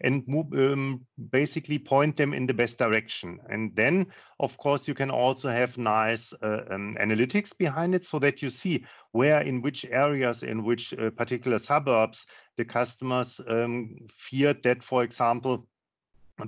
and 0.00 0.24
um, 0.54 1.04
basically 1.30 1.78
point 1.78 2.16
them 2.16 2.32
in 2.32 2.46
the 2.46 2.54
best 2.54 2.78
direction. 2.78 3.40
And 3.48 3.74
then, 3.74 4.06
of 4.38 4.56
course, 4.58 4.86
you 4.86 4.94
can 4.94 5.10
also 5.10 5.48
have 5.48 5.76
nice 5.76 6.32
uh, 6.42 6.62
um, 6.70 6.94
analytics 7.00 7.56
behind 7.56 7.94
it 7.94 8.04
so 8.04 8.18
that 8.20 8.42
you 8.42 8.50
see 8.50 8.84
where, 9.12 9.40
in 9.40 9.62
which 9.62 9.84
areas, 9.86 10.42
in 10.42 10.64
which 10.64 10.94
uh, 10.94 11.10
particular 11.10 11.58
suburbs, 11.58 12.26
the 12.56 12.64
customers 12.64 13.40
um, 13.48 13.96
feared 14.10 14.62
that, 14.62 14.82
for 14.82 15.02
example, 15.02 15.66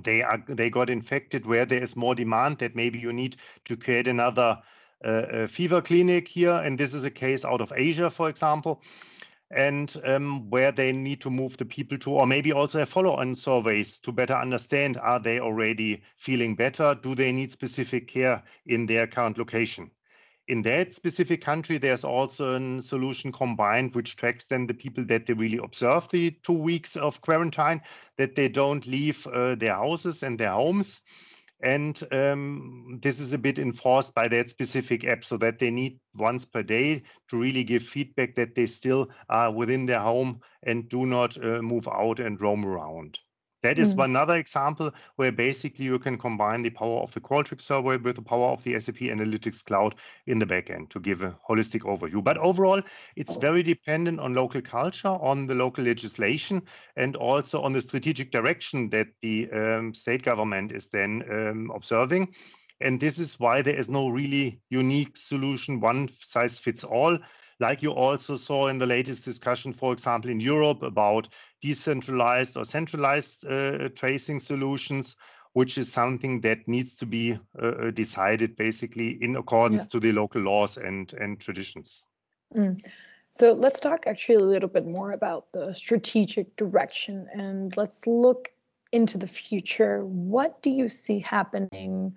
they 0.03 0.21
are 0.21 0.43
they 0.47 0.69
got 0.69 0.89
infected 0.89 1.45
where 1.45 1.65
there 1.65 1.83
is 1.83 1.95
more 1.95 2.15
demand 2.15 2.59
that 2.59 2.75
maybe 2.75 2.97
you 2.97 3.11
need 3.11 3.35
to 3.65 3.75
create 3.75 4.07
another 4.07 4.57
uh, 5.03 5.47
fever 5.47 5.81
clinic 5.81 6.27
here 6.27 6.53
and 6.53 6.79
this 6.79 6.93
is 6.93 7.03
a 7.03 7.11
case 7.11 7.43
out 7.43 7.59
of 7.59 7.73
asia 7.75 8.09
for 8.09 8.29
example 8.29 8.81
and 9.53 9.95
um, 10.05 10.49
where 10.49 10.71
they 10.71 10.91
need 10.91 11.21
to 11.21 11.29
move 11.29 11.57
the 11.57 11.65
people 11.65 11.97
to, 11.99 12.11
or 12.11 12.25
maybe 12.25 12.51
also 12.51 12.85
follow-on 12.85 13.35
surveys 13.35 13.99
to 13.99 14.11
better 14.11 14.35
understand, 14.35 14.97
are 14.97 15.19
they 15.19 15.39
already 15.39 16.01
feeling 16.17 16.55
better? 16.55 16.95
Do 17.01 17.15
they 17.15 17.31
need 17.31 17.51
specific 17.51 18.07
care 18.07 18.43
in 18.65 18.85
their 18.85 19.07
current 19.07 19.37
location? 19.37 19.91
In 20.47 20.61
that 20.63 20.93
specific 20.93 21.41
country, 21.41 21.77
there's 21.77 22.03
also 22.03 22.55
a 22.59 22.81
solution 22.81 23.31
combined 23.31 23.95
which 23.95 24.15
tracks 24.15 24.45
then 24.45 24.67
the 24.67 24.73
people 24.73 25.05
that 25.05 25.25
they 25.25 25.33
really 25.33 25.59
observe 25.59 26.09
the 26.09 26.31
two 26.43 26.53
weeks 26.53 26.95
of 26.95 27.21
quarantine, 27.21 27.81
that 28.17 28.35
they 28.35 28.49
don't 28.49 28.85
leave 28.87 29.25
uh, 29.27 29.55
their 29.55 29.75
houses 29.75 30.23
and 30.23 30.39
their 30.39 30.51
homes 30.51 31.01
and 31.63 32.01
um, 32.11 32.99
this 33.01 33.19
is 33.19 33.33
a 33.33 33.37
bit 33.37 33.59
enforced 33.59 34.13
by 34.13 34.27
that 34.27 34.49
specific 34.49 35.05
app 35.05 35.23
so 35.23 35.37
that 35.37 35.59
they 35.59 35.69
need 35.71 35.99
once 36.15 36.45
per 36.45 36.63
day 36.63 37.03
to 37.29 37.37
really 37.37 37.63
give 37.63 37.83
feedback 37.83 38.35
that 38.35 38.55
they 38.55 38.65
still 38.67 39.09
are 39.29 39.51
within 39.51 39.85
their 39.85 39.99
home 39.99 40.41
and 40.63 40.89
do 40.89 41.05
not 41.05 41.37
uh, 41.43 41.61
move 41.61 41.87
out 41.87 42.19
and 42.19 42.41
roam 42.41 42.65
around. 42.65 43.19
That 43.63 43.77
is 43.77 43.93
mm. 43.93 44.03
another 44.03 44.37
example 44.37 44.91
where 45.17 45.31
basically 45.31 45.85
you 45.85 45.99
can 45.99 46.17
combine 46.17 46.63
the 46.63 46.71
power 46.71 46.99
of 47.01 47.13
the 47.13 47.21
Qualtrics 47.21 47.61
server 47.61 47.97
with 47.97 48.15
the 48.15 48.21
power 48.21 48.49
of 48.49 48.63
the 48.63 48.79
SAP 48.79 48.97
Analytics 48.97 49.63
Cloud 49.63 49.95
in 50.25 50.39
the 50.39 50.45
backend 50.45 50.89
to 50.89 50.99
give 50.99 51.21
a 51.21 51.37
holistic 51.47 51.81
overview. 51.81 52.23
But 52.23 52.37
overall, 52.37 52.81
it's 53.15 53.35
very 53.37 53.61
dependent 53.63 54.19
on 54.19 54.33
local 54.33 54.61
culture, 54.61 55.07
on 55.07 55.45
the 55.45 55.55
local 55.55 55.83
legislation, 55.83 56.63
and 56.95 57.15
also 57.15 57.61
on 57.61 57.73
the 57.73 57.81
strategic 57.81 58.31
direction 58.31 58.89
that 58.89 59.07
the 59.21 59.49
um, 59.51 59.93
state 59.93 60.23
government 60.23 60.71
is 60.71 60.89
then 60.89 61.23
um, 61.29 61.71
observing. 61.75 62.33
And 62.79 62.99
this 62.99 63.19
is 63.19 63.39
why 63.39 63.61
there 63.61 63.75
is 63.75 63.89
no 63.89 64.09
really 64.09 64.59
unique 64.69 65.15
solution, 65.15 65.79
one 65.79 66.09
size 66.19 66.57
fits 66.57 66.83
all 66.83 67.19
like 67.61 67.83
you 67.83 67.91
also 67.91 68.35
saw 68.35 68.67
in 68.67 68.79
the 68.79 68.87
latest 68.87 69.23
discussion, 69.23 69.71
for 69.71 69.93
example, 69.93 70.31
in 70.31 70.41
Europe 70.41 70.81
about 70.81 71.27
decentralized 71.61 72.57
or 72.57 72.65
centralized 72.65 73.45
uh, 73.45 73.87
tracing 73.89 74.39
solutions, 74.39 75.15
which 75.53 75.77
is 75.77 75.91
something 75.91 76.41
that 76.41 76.67
needs 76.67 76.95
to 76.95 77.05
be 77.05 77.37
uh, 77.61 77.67
uh, 77.67 77.91
decided 77.91 78.55
basically 78.55 79.23
in 79.23 79.35
accordance 79.35 79.83
yeah. 79.83 79.87
to 79.87 79.99
the 79.99 80.11
local 80.11 80.41
laws 80.41 80.77
and, 80.77 81.13
and 81.13 81.39
traditions. 81.39 82.03
Mm. 82.55 82.81
So 83.29 83.53
let's 83.53 83.79
talk 83.79 84.07
actually 84.07 84.35
a 84.35 84.39
little 84.53 84.67
bit 84.67 84.87
more 84.87 85.11
about 85.11 85.51
the 85.53 85.73
strategic 85.73 86.55
direction 86.55 87.27
and 87.31 87.77
let's 87.77 88.07
look 88.07 88.51
into 88.91 89.19
the 89.19 89.27
future. 89.27 90.03
What 90.03 90.61
do 90.63 90.71
you 90.71 90.89
see 90.89 91.19
happening 91.19 92.15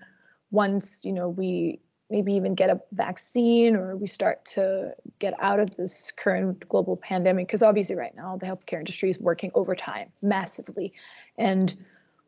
once 0.50 1.04
you 1.04 1.12
know 1.12 1.28
we 1.28 1.80
maybe 2.10 2.34
even 2.34 2.54
get 2.54 2.70
a 2.70 2.80
vaccine 2.92 3.76
or 3.76 3.96
we 3.96 4.06
start 4.06 4.44
to 4.44 4.94
get 5.18 5.34
out 5.40 5.60
of 5.60 5.74
this 5.76 6.12
current 6.12 6.68
global 6.68 6.96
pandemic 6.96 7.46
because 7.46 7.62
obviously 7.62 7.96
right 7.96 8.14
now 8.14 8.36
the 8.36 8.46
healthcare 8.46 8.78
industry 8.78 9.08
is 9.10 9.18
working 9.18 9.50
overtime 9.54 10.08
massively. 10.22 10.92
And 11.38 11.74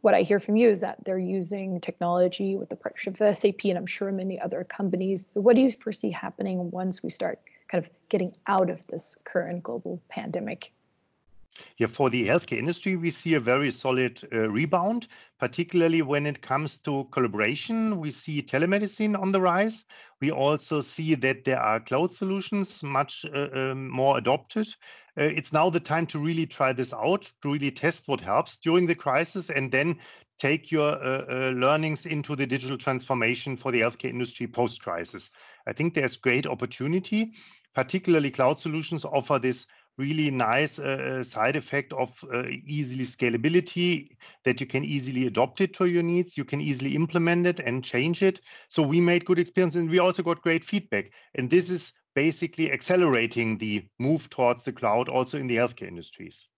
what 0.00 0.14
i 0.14 0.22
hear 0.22 0.38
from 0.38 0.56
you 0.56 0.68
is 0.68 0.80
that 0.80 1.04
they're 1.04 1.18
using 1.18 1.80
technology 1.80 2.56
with 2.56 2.68
the 2.68 2.76
partnership 2.76 3.18
with 3.18 3.36
sap 3.36 3.54
and 3.64 3.76
i'm 3.76 3.86
sure 3.86 4.10
many 4.12 4.40
other 4.40 4.64
companies. 4.64 5.26
So 5.26 5.40
what 5.40 5.56
do 5.56 5.62
you 5.62 5.70
foresee 5.70 6.10
happening 6.10 6.70
once 6.70 7.02
we 7.02 7.10
start 7.10 7.40
kind 7.68 7.82
of 7.84 7.90
getting 8.08 8.32
out 8.46 8.70
of 8.70 8.84
this 8.86 9.16
current 9.24 9.62
global 9.62 10.00
pandemic 10.08 10.72
yeah, 11.78 11.86
for 11.86 12.10
the 12.10 12.26
healthcare 12.26 12.58
industry, 12.58 12.96
we 12.96 13.10
see 13.10 13.34
a 13.34 13.40
very 13.40 13.70
solid 13.70 14.20
uh, 14.32 14.48
rebound, 14.48 15.08
particularly 15.38 16.02
when 16.02 16.26
it 16.26 16.40
comes 16.40 16.78
to 16.78 17.08
collaboration. 17.12 18.00
We 18.00 18.10
see 18.10 18.42
telemedicine 18.42 19.18
on 19.18 19.32
the 19.32 19.40
rise. 19.40 19.84
We 20.20 20.30
also 20.30 20.80
see 20.80 21.14
that 21.16 21.44
there 21.44 21.60
are 21.60 21.80
cloud 21.80 22.10
solutions 22.10 22.82
much 22.82 23.24
uh, 23.34 23.48
um, 23.52 23.90
more 23.90 24.18
adopted. 24.18 24.68
Uh, 25.18 25.24
it's 25.24 25.52
now 25.52 25.70
the 25.70 25.80
time 25.80 26.06
to 26.06 26.18
really 26.18 26.46
try 26.46 26.72
this 26.72 26.92
out, 26.92 27.30
to 27.42 27.52
really 27.52 27.70
test 27.70 28.08
what 28.08 28.20
helps 28.20 28.58
during 28.58 28.86
the 28.86 28.94
crisis, 28.94 29.50
and 29.50 29.70
then 29.70 29.98
take 30.38 30.70
your 30.70 30.90
uh, 31.02 31.24
uh, 31.30 31.50
learnings 31.50 32.06
into 32.06 32.36
the 32.36 32.46
digital 32.46 32.76
transformation 32.76 33.56
for 33.56 33.72
the 33.72 33.80
healthcare 33.80 34.10
industry 34.10 34.46
post 34.46 34.82
crisis. 34.82 35.30
I 35.66 35.72
think 35.72 35.94
there's 35.94 36.16
great 36.16 36.46
opportunity. 36.46 37.32
Particularly, 37.74 38.30
cloud 38.30 38.58
solutions 38.58 39.04
offer 39.04 39.38
this 39.38 39.66
really 39.98 40.30
nice 40.30 40.78
uh, 40.78 41.18
uh, 41.20 41.24
side 41.24 41.56
effect 41.56 41.92
of 41.92 42.22
uh, 42.32 42.44
easily 42.66 43.04
scalability 43.04 44.16
that 44.44 44.60
you 44.60 44.66
can 44.66 44.84
easily 44.84 45.26
adopt 45.26 45.60
it 45.60 45.74
to 45.74 45.86
your 45.86 46.02
needs. 46.02 46.36
You 46.36 46.44
can 46.44 46.60
easily 46.60 46.94
implement 46.94 47.46
it 47.46 47.60
and 47.60 47.84
change 47.84 48.22
it. 48.22 48.40
So 48.68 48.82
we 48.82 49.00
made 49.00 49.24
good 49.24 49.38
experience 49.38 49.74
and 49.74 49.90
we 49.90 49.98
also 49.98 50.22
got 50.22 50.42
great 50.42 50.64
feedback. 50.64 51.10
And 51.34 51.50
this 51.50 51.70
is 51.70 51.92
basically 52.14 52.72
accelerating 52.72 53.58
the 53.58 53.86
move 53.98 54.28
towards 54.30 54.64
the 54.64 54.72
cloud 54.72 55.08
also 55.08 55.38
in 55.38 55.46
the 55.46 55.56
healthcare 55.56 55.88
industries. 55.88 56.48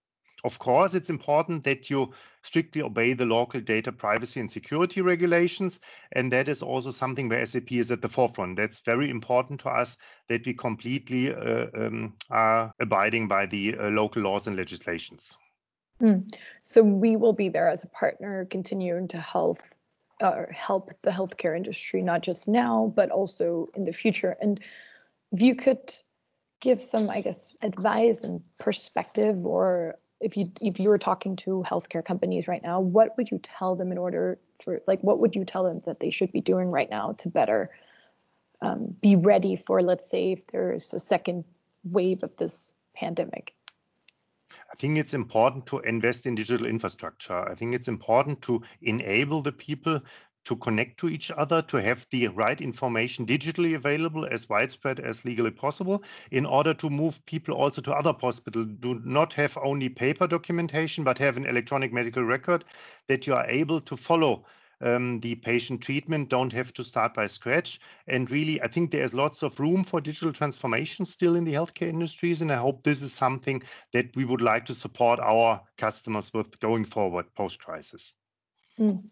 Of 0.44 0.58
course, 0.58 0.94
it's 0.94 1.10
important 1.10 1.64
that 1.64 1.90
you 1.90 2.12
strictly 2.42 2.82
obey 2.82 3.12
the 3.12 3.24
local 3.24 3.60
data 3.60 3.90
privacy 3.90 4.40
and 4.40 4.50
security 4.50 5.00
regulations. 5.00 5.80
And 6.12 6.32
that 6.32 6.48
is 6.48 6.62
also 6.62 6.92
something 6.92 7.28
where 7.28 7.44
SAP 7.44 7.72
is 7.72 7.90
at 7.90 8.02
the 8.02 8.08
forefront. 8.08 8.56
That's 8.56 8.80
very 8.80 9.10
important 9.10 9.60
to 9.60 9.70
us 9.70 9.96
that 10.28 10.46
we 10.46 10.54
completely 10.54 11.34
uh, 11.34 11.66
um, 11.74 12.14
are 12.30 12.72
abiding 12.80 13.26
by 13.26 13.46
the 13.46 13.76
uh, 13.76 13.88
local 13.90 14.22
laws 14.22 14.46
and 14.46 14.56
legislations. 14.56 15.36
Mm. 16.00 16.28
So 16.62 16.82
we 16.82 17.16
will 17.16 17.32
be 17.32 17.48
there 17.48 17.68
as 17.68 17.82
a 17.82 17.88
partner, 17.88 18.44
continuing 18.44 19.08
to 19.08 19.18
health 19.18 19.74
uh, 20.20 20.44
help 20.50 20.90
the 21.02 21.10
healthcare 21.10 21.56
industry, 21.56 22.02
not 22.02 22.22
just 22.22 22.48
now, 22.48 22.92
but 22.96 23.10
also 23.10 23.68
in 23.74 23.84
the 23.84 23.92
future. 23.92 24.36
And 24.40 24.60
if 25.32 25.40
you 25.40 25.54
could 25.54 25.92
give 26.60 26.80
some, 26.80 27.08
I 27.08 27.20
guess, 27.20 27.54
advice 27.62 28.24
and 28.24 28.42
perspective 28.58 29.46
or 29.46 29.96
if 30.20 30.36
you 30.36 30.50
if 30.60 30.80
you 30.80 30.88
were 30.88 30.98
talking 30.98 31.36
to 31.36 31.62
healthcare 31.66 32.04
companies 32.04 32.48
right 32.48 32.62
now, 32.62 32.80
what 32.80 33.16
would 33.16 33.30
you 33.30 33.38
tell 33.38 33.76
them 33.76 33.92
in 33.92 33.98
order 33.98 34.38
for 34.62 34.80
like 34.86 35.00
what 35.00 35.20
would 35.20 35.36
you 35.36 35.44
tell 35.44 35.64
them 35.64 35.80
that 35.86 36.00
they 36.00 36.10
should 36.10 36.32
be 36.32 36.40
doing 36.40 36.70
right 36.70 36.90
now 36.90 37.12
to 37.18 37.28
better 37.28 37.70
um, 38.60 38.96
be 39.00 39.16
ready 39.16 39.54
for 39.54 39.82
let's 39.82 40.08
say 40.08 40.32
if 40.32 40.46
there's 40.48 40.92
a 40.92 40.98
second 40.98 41.44
wave 41.84 42.22
of 42.22 42.36
this 42.36 42.72
pandemic? 42.94 43.54
I 44.70 44.76
think 44.76 44.98
it's 44.98 45.14
important 45.14 45.66
to 45.66 45.78
invest 45.80 46.26
in 46.26 46.34
digital 46.34 46.66
infrastructure. 46.66 47.34
I 47.34 47.54
think 47.54 47.74
it's 47.74 47.88
important 47.88 48.42
to 48.42 48.62
enable 48.82 49.40
the 49.40 49.52
people 49.52 50.00
to 50.48 50.56
connect 50.56 50.98
to 50.98 51.10
each 51.10 51.30
other, 51.30 51.60
to 51.60 51.76
have 51.76 52.06
the 52.10 52.26
right 52.28 52.62
information 52.62 53.26
digitally 53.26 53.74
available 53.74 54.26
as 54.30 54.48
widespread 54.48 54.98
as 54.98 55.22
legally 55.22 55.50
possible 55.50 56.02
in 56.30 56.46
order 56.46 56.72
to 56.72 56.88
move 56.88 57.24
people 57.26 57.52
also 57.52 57.82
to 57.82 57.92
other 57.92 58.14
hospitals. 58.18 58.66
Do 58.80 58.98
not 59.04 59.34
have 59.34 59.58
only 59.62 59.90
paper 59.90 60.26
documentation, 60.26 61.04
but 61.04 61.18
have 61.18 61.36
an 61.36 61.44
electronic 61.44 61.92
medical 61.92 62.22
record 62.22 62.64
that 63.08 63.26
you 63.26 63.34
are 63.34 63.46
able 63.46 63.82
to 63.82 63.94
follow 63.94 64.46
um, 64.80 65.20
the 65.20 65.34
patient 65.34 65.82
treatment, 65.82 66.30
don't 66.30 66.52
have 66.54 66.72
to 66.74 66.84
start 66.84 67.12
by 67.12 67.26
scratch. 67.26 67.78
And 68.06 68.30
really, 68.30 68.62
I 68.62 68.68
think 68.68 68.90
there's 68.90 69.12
lots 69.12 69.42
of 69.42 69.60
room 69.60 69.84
for 69.84 70.00
digital 70.00 70.32
transformation 70.32 71.04
still 71.04 71.36
in 71.36 71.44
the 71.44 71.52
healthcare 71.52 71.88
industries. 71.88 72.40
And 72.40 72.50
I 72.50 72.56
hope 72.56 72.84
this 72.84 73.02
is 73.02 73.12
something 73.12 73.62
that 73.92 74.16
we 74.16 74.24
would 74.24 74.40
like 74.40 74.64
to 74.66 74.74
support 74.74 75.20
our 75.20 75.60
customers 75.76 76.30
with 76.32 76.58
going 76.60 76.86
forward 76.86 77.26
post 77.34 77.58
crisis. 77.58 78.14
Mm. 78.78 79.02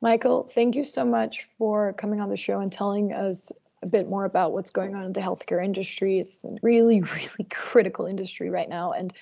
Michael, 0.00 0.44
thank 0.44 0.76
you 0.76 0.84
so 0.84 1.04
much 1.04 1.42
for 1.42 1.92
coming 1.94 2.20
on 2.20 2.28
the 2.28 2.36
show 2.36 2.60
and 2.60 2.70
telling 2.70 3.14
us 3.14 3.50
a 3.82 3.86
bit 3.86 4.08
more 4.08 4.24
about 4.24 4.52
what's 4.52 4.70
going 4.70 4.94
on 4.94 5.04
in 5.04 5.12
the 5.12 5.20
healthcare 5.20 5.64
industry. 5.64 6.18
It's 6.18 6.44
a 6.44 6.56
really, 6.62 7.00
really 7.16 7.46
critical 7.50 8.06
industry 8.06 8.48
right 8.50 8.68
now. 8.68 8.92
And 8.92 9.12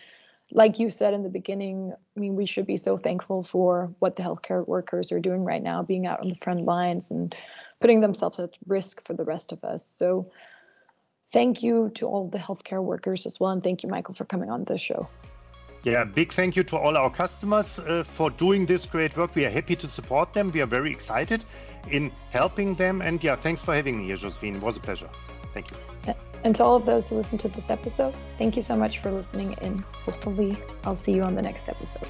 like 0.52 0.78
you 0.78 0.90
said 0.90 1.14
in 1.14 1.22
the 1.22 1.28
beginning, 1.28 1.92
I 2.16 2.20
mean, 2.20 2.36
we 2.36 2.46
should 2.46 2.66
be 2.66 2.76
so 2.76 2.96
thankful 2.96 3.42
for 3.42 3.94
what 3.98 4.16
the 4.16 4.22
healthcare 4.22 4.66
workers 4.66 5.12
are 5.12 5.20
doing 5.20 5.44
right 5.44 5.62
now, 5.62 5.82
being 5.82 6.06
out 6.06 6.20
on 6.20 6.28
the 6.28 6.34
front 6.34 6.62
lines 6.62 7.10
and 7.10 7.34
putting 7.80 8.00
themselves 8.00 8.38
at 8.38 8.50
risk 8.66 9.02
for 9.02 9.14
the 9.14 9.24
rest 9.24 9.52
of 9.52 9.64
us. 9.64 9.84
So, 9.84 10.30
thank 11.28 11.62
you 11.62 11.90
to 11.94 12.06
all 12.06 12.28
the 12.28 12.38
healthcare 12.38 12.82
workers 12.82 13.26
as 13.26 13.40
well. 13.40 13.50
And 13.50 13.62
thank 13.62 13.82
you, 13.82 13.88
Michael, 13.88 14.14
for 14.14 14.24
coming 14.24 14.50
on 14.50 14.64
the 14.64 14.78
show. 14.78 15.08
Yeah, 15.86 16.02
big 16.02 16.32
thank 16.32 16.56
you 16.56 16.64
to 16.64 16.76
all 16.76 16.96
our 16.96 17.08
customers 17.08 17.78
uh, 17.78 18.02
for 18.02 18.28
doing 18.30 18.66
this 18.66 18.86
great 18.86 19.16
work. 19.16 19.36
We 19.36 19.44
are 19.44 19.50
happy 19.50 19.76
to 19.76 19.86
support 19.86 20.32
them. 20.32 20.50
We 20.50 20.60
are 20.60 20.66
very 20.66 20.90
excited 20.90 21.44
in 21.88 22.10
helping 22.30 22.74
them. 22.74 23.00
And 23.00 23.22
yeah, 23.22 23.36
thanks 23.36 23.62
for 23.62 23.72
having 23.72 23.98
me 23.98 24.06
here, 24.06 24.16
Josephine. 24.16 24.56
It 24.56 24.62
was 24.62 24.76
a 24.76 24.80
pleasure. 24.80 25.08
Thank 25.54 25.70
you. 25.70 26.14
And 26.42 26.56
to 26.56 26.64
all 26.64 26.74
of 26.74 26.86
those 26.86 27.08
who 27.08 27.14
listened 27.14 27.38
to 27.40 27.48
this 27.48 27.70
episode, 27.70 28.14
thank 28.36 28.56
you 28.56 28.62
so 28.62 28.76
much 28.76 28.98
for 28.98 29.12
listening, 29.12 29.54
and 29.62 29.80
hopefully, 30.04 30.58
I'll 30.82 30.96
see 30.96 31.12
you 31.12 31.22
on 31.22 31.36
the 31.36 31.42
next 31.42 31.68
episode. 31.68 32.08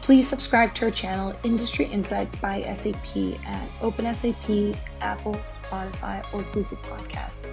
Please 0.00 0.26
subscribe 0.26 0.74
to 0.76 0.86
our 0.86 0.90
channel, 0.90 1.36
Industry 1.44 1.84
Insights 1.86 2.36
by 2.36 2.62
SAP, 2.72 3.38
at 3.46 3.68
OpenSAP, 3.80 4.76
Apple, 5.02 5.34
Spotify, 5.34 6.26
or 6.32 6.42
Google 6.52 6.78
Podcasts. 6.78 7.44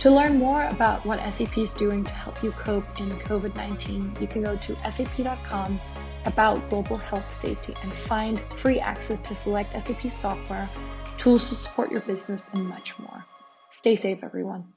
To 0.00 0.10
learn 0.12 0.38
more 0.38 0.62
about 0.64 1.04
what 1.04 1.18
SAP 1.34 1.58
is 1.58 1.72
doing 1.72 2.04
to 2.04 2.14
help 2.14 2.40
you 2.42 2.52
cope 2.52 3.00
in 3.00 3.10
COVID 3.18 3.56
19, 3.56 4.16
you 4.20 4.28
can 4.28 4.44
go 4.44 4.56
to 4.56 4.76
sap.com 4.90 5.80
about 6.24 6.68
global 6.70 6.96
health 6.96 7.32
safety 7.34 7.74
and 7.82 7.92
find 7.92 8.38
free 8.56 8.78
access 8.78 9.20
to 9.20 9.34
select 9.34 9.72
SAP 9.72 10.08
software, 10.08 10.70
tools 11.16 11.48
to 11.48 11.56
support 11.56 11.90
your 11.90 12.02
business, 12.02 12.48
and 12.52 12.68
much 12.68 12.96
more. 12.98 13.24
Stay 13.72 13.96
safe, 13.96 14.22
everyone. 14.22 14.72